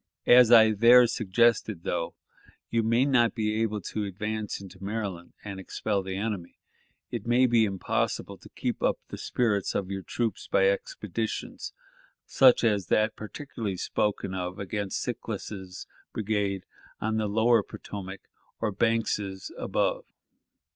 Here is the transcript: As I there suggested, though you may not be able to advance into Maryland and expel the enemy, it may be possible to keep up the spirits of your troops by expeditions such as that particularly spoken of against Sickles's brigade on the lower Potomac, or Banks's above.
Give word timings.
As 0.25 0.51
I 0.51 0.71
there 0.71 1.05
suggested, 1.05 1.83
though 1.83 2.15
you 2.71 2.81
may 2.81 3.05
not 3.05 3.35
be 3.35 3.61
able 3.61 3.81
to 3.81 4.03
advance 4.05 4.59
into 4.59 4.83
Maryland 4.83 5.33
and 5.43 5.59
expel 5.59 6.01
the 6.01 6.15
enemy, 6.17 6.57
it 7.11 7.27
may 7.27 7.45
be 7.45 7.69
possible 7.77 8.35
to 8.39 8.49
keep 8.49 8.81
up 8.81 8.97
the 9.09 9.17
spirits 9.19 9.75
of 9.75 9.91
your 9.91 10.01
troops 10.01 10.47
by 10.47 10.69
expeditions 10.69 11.71
such 12.25 12.63
as 12.63 12.87
that 12.87 13.15
particularly 13.15 13.77
spoken 13.77 14.33
of 14.33 14.57
against 14.57 14.99
Sickles's 14.99 15.85
brigade 16.13 16.65
on 16.99 17.17
the 17.17 17.27
lower 17.27 17.61
Potomac, 17.61 18.21
or 18.59 18.71
Banks's 18.71 19.51
above. 19.55 20.05